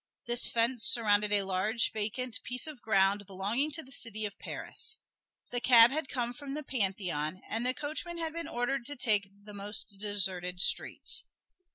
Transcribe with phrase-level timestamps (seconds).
[0.25, 4.97] This fence surrounded a large, vacant piece of ground belonging to the city of Paris.
[5.51, 9.29] The cab had come from the Pantheon, and the coachman had been ordered to take
[9.43, 11.25] the most deserted streets.